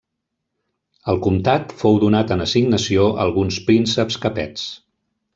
El 1.13 1.19
comtat 1.25 1.75
fou 1.81 1.99
donat 2.03 2.33
en 2.35 2.41
assignació 2.45 3.03
a 3.11 3.15
alguns 3.27 3.59
prínceps 3.67 4.17
capets. 4.25 4.65